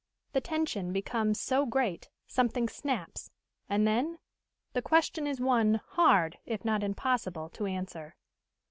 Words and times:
The 0.33 0.41
tension 0.41 0.91
becomes 0.91 1.39
so 1.39 1.63
great 1.67 2.09
something 2.25 2.67
snaps 2.67 3.29
and 3.69 3.85
then? 3.85 4.17
The 4.73 4.81
question 4.81 5.27
is 5.27 5.39
one, 5.39 5.79
hard, 5.89 6.39
if 6.43 6.65
not 6.65 6.81
impossible, 6.81 7.49
to 7.49 7.67
answer. 7.67 8.15